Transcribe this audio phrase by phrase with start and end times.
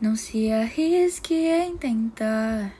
[0.00, 2.74] Não se arrisque em tentar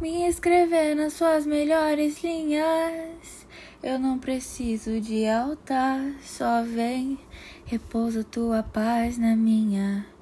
[0.00, 3.46] me escrever nas suas melhores linhas.
[3.82, 7.18] Eu não preciso de altar, só vem,
[7.66, 10.13] repousa tua paz na minha.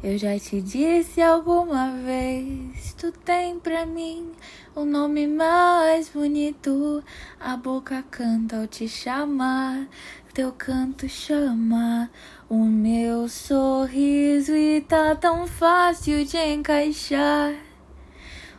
[0.00, 4.30] Eu já te disse alguma vez, tu tem pra mim
[4.72, 7.02] o nome mais bonito.
[7.40, 9.88] A boca canta ao te chamar,
[10.32, 12.08] teu canto chama
[12.48, 17.56] o meu sorriso e tá tão fácil de encaixar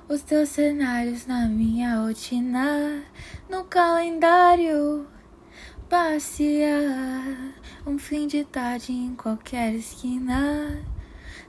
[0.09, 3.02] os teus cenários na minha rotina,
[3.49, 5.08] no calendário.
[5.88, 7.53] Passear
[7.88, 10.83] um fim de tarde em qualquer esquina,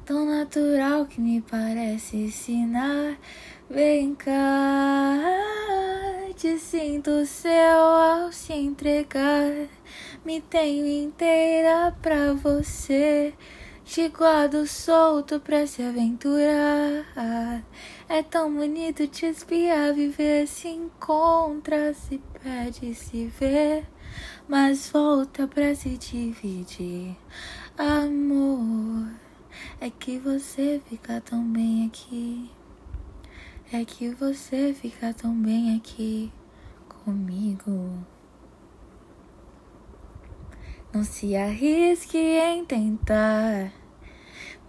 [0.04, 3.18] tão natural que me parece ensinar.
[3.68, 5.18] Vem cá,
[6.36, 9.68] te sinto seu ao se entregar.
[10.24, 13.32] Me tenho inteira pra você.
[13.84, 17.64] Te guardo solto pra se aventurar.
[18.08, 23.82] É tão bonito te espiar, viver se encontra, se perde, se vê,
[24.48, 27.16] mas volta pra se dividir.
[27.76, 29.10] Amor,
[29.80, 32.50] é que você fica tão bem aqui.
[33.72, 36.32] É que você fica tão bem aqui
[36.88, 38.04] comigo.
[40.92, 43.72] Não se arrisque em tentar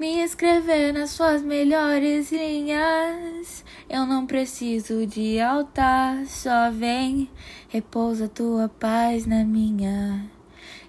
[0.02, 3.64] me escrever nas suas melhores linhas.
[3.88, 7.30] Eu não preciso de altar, só vem,
[7.70, 10.41] repousa tua paz na minha.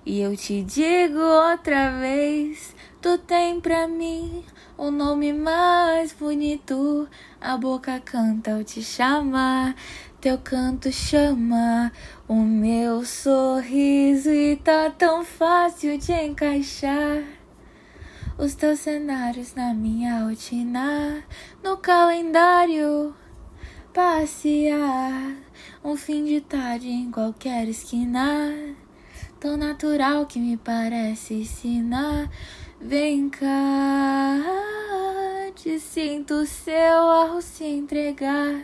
[0.05, 4.45] E eu te digo outra vez, tu tem pra mim
[4.77, 7.09] o nome mais bonito.
[7.41, 9.77] A boca canta ao te chamar,
[10.21, 11.93] teu canto chama
[12.27, 17.23] o meu sorriso e tá tão fácil de encaixar.
[18.37, 21.23] Os teus cenários na minha rotina,
[21.63, 23.15] no calendário,
[23.95, 25.37] passear.
[25.85, 28.75] Um fim de tarde em qualquer esquina,
[29.43, 32.31] tão natural que me parece ensinar.
[32.81, 34.39] Vem cá,
[35.57, 38.63] te sinto seu ao se entregar.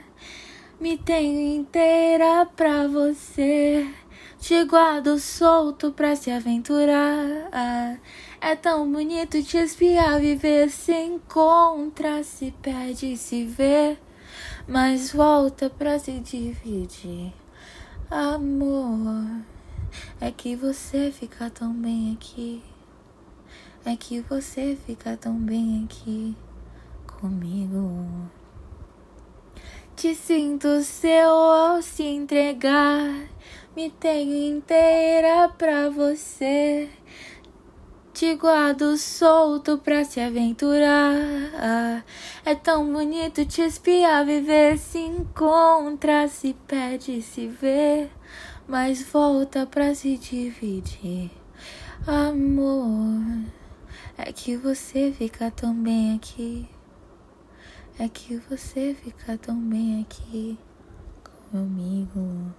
[0.80, 3.92] Me tenho inteira pra você.
[4.38, 7.98] Te guardo solto pra se aventurar.
[8.40, 13.98] É tão bonito te espiar, viver se encontra, se perde, se vê,
[14.68, 17.32] mas volta pra se dividir.
[18.08, 19.42] Amor,
[20.20, 22.62] é que você fica tão bem aqui.
[23.84, 26.36] É que você fica tão bem aqui
[27.06, 28.06] comigo.
[29.94, 33.28] Te sinto seu ao se entregar.
[33.76, 36.88] Me tenho inteira pra você.
[38.12, 42.04] Te guardo solto pra se aventurar.
[42.44, 48.10] É tão bonito te espiar, viver se encontra, se perde, se vê,
[48.68, 51.30] mas volta pra se dividir.
[52.06, 53.44] Amor.
[54.16, 56.68] É que você fica tão bem aqui.
[57.98, 60.58] É que você fica tão bem aqui
[61.50, 62.54] comigo.